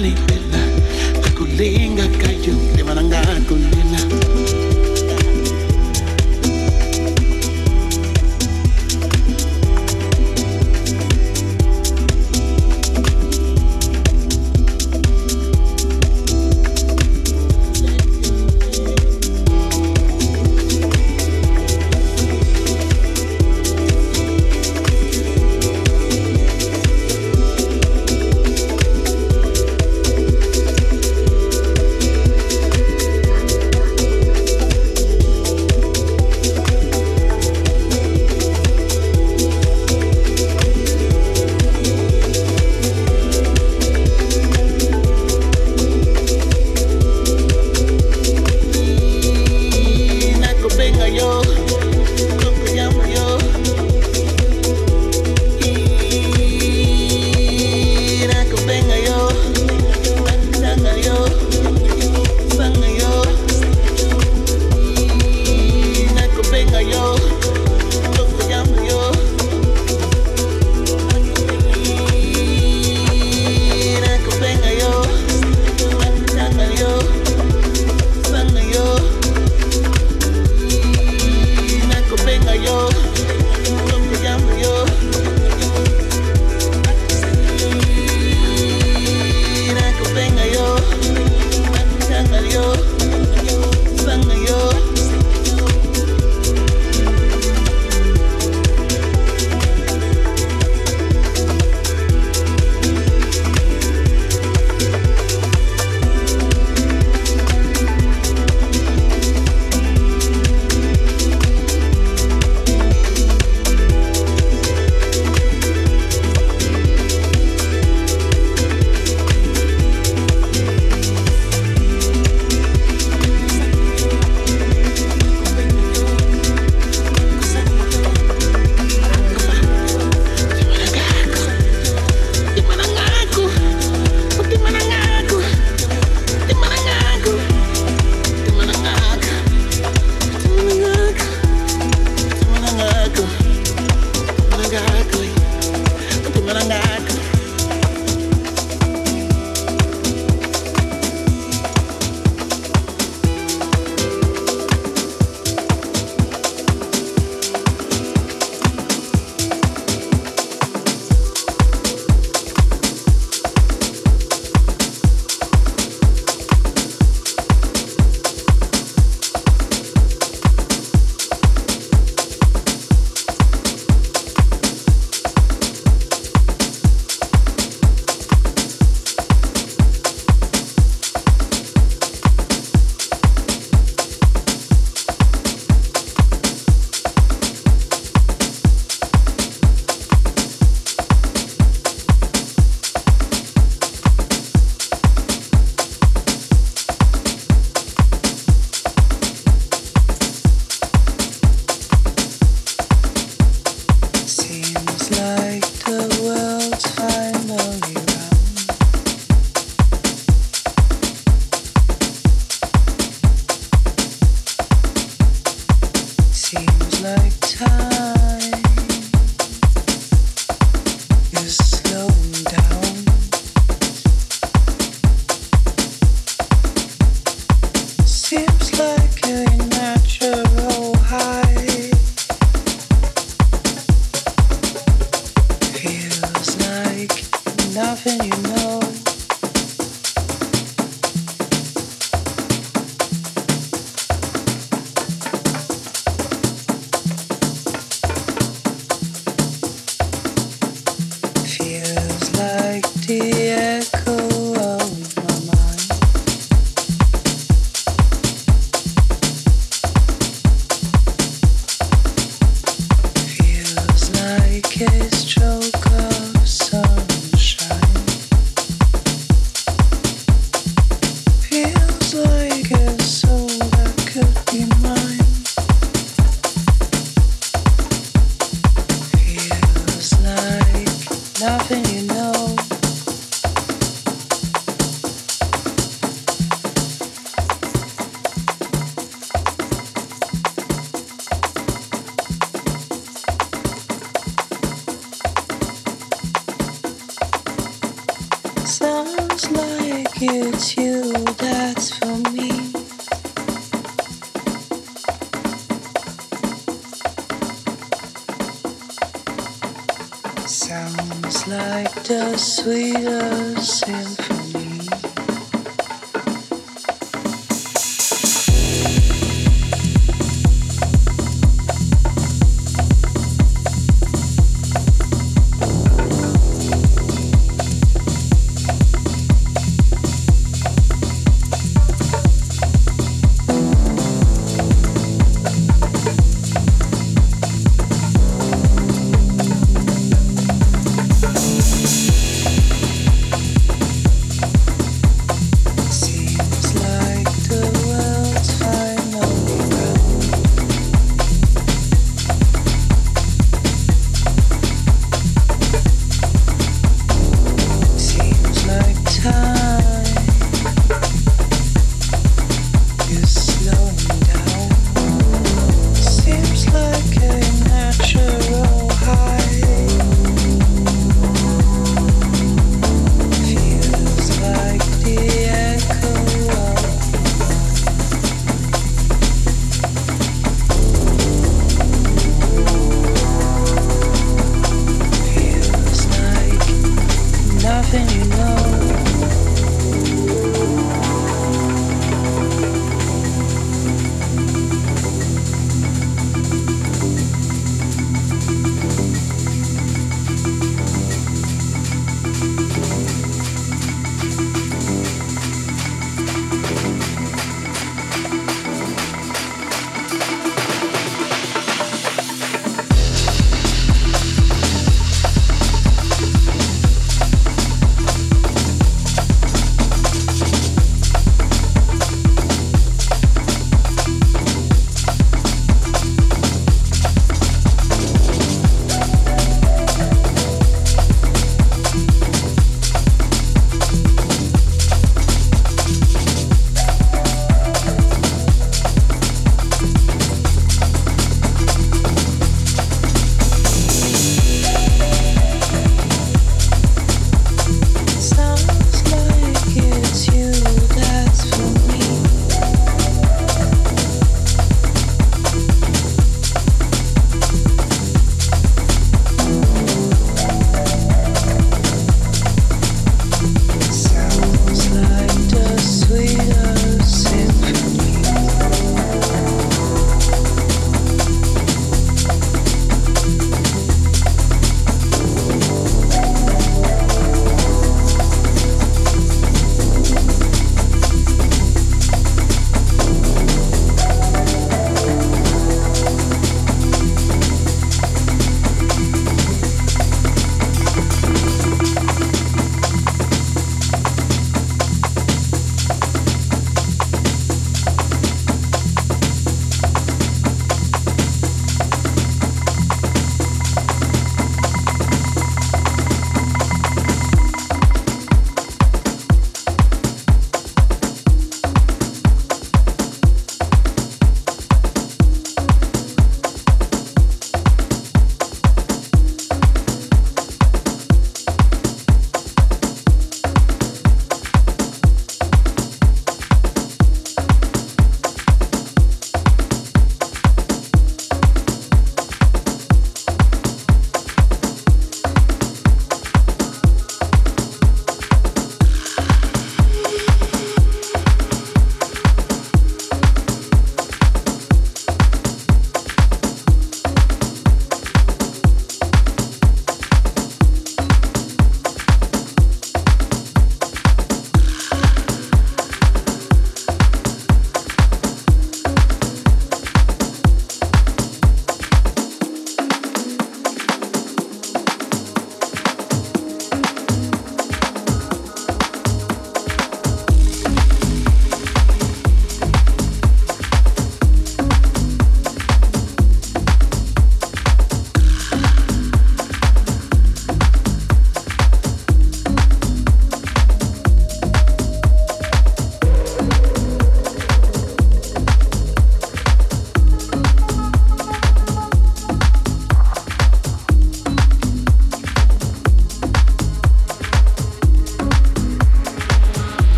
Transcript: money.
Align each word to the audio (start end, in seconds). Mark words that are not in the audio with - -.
money. 0.00 0.37